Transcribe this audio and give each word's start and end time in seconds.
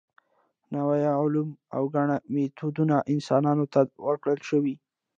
نوي 0.73 1.03
علوم 1.19 1.49
او 1.75 1.83
ګڼ 1.95 2.07
میتودونه 2.33 2.95
انسانانو 3.13 3.65
ته 3.73 3.79
ورکړل 4.07 4.39
شوي. 4.49 4.75